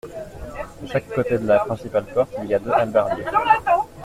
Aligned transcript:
De 0.81 0.87
chaque 0.87 1.09
côté 1.13 1.37
de 1.37 1.45
la 1.45 1.59
principale 1.59 2.05
porte, 2.11 2.33
il 2.41 2.49
y 2.49 2.55
a 2.55 2.59
deux 2.59 2.71
hallebardiers. 2.71 3.23